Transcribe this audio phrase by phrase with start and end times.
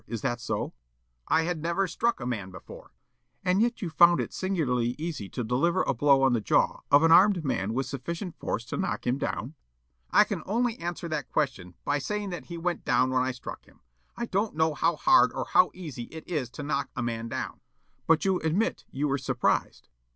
[0.07, 0.73] Is that so?" Yollop:
[1.27, 2.95] "I had never even struck a man before." Counsel:
[3.45, 7.03] "And yet you found it singularly easy to deliver a blow on the jaw of
[7.03, 9.55] an armed man with sufficient force to knock him down?" Yollop:
[10.09, 13.65] "I can only answer that question by saying that he went down when I struck
[13.65, 13.81] him.
[14.17, 17.59] I don't know how hard or how easy it is to knock a man down."
[17.59, 19.87] Counsel: "But you admit you were surprised?"